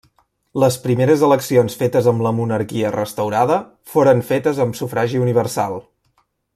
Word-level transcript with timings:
Les 0.61 0.77
primeres 0.85 1.25
eleccions 1.27 1.75
fetes 1.81 2.09
amb 2.13 2.25
la 2.27 2.33
monarquia 2.39 2.93
restaurada 2.97 3.61
foren 3.93 4.27
fetes 4.33 4.65
amb 4.67 4.83
sufragi 4.83 5.25
universal. 5.29 5.83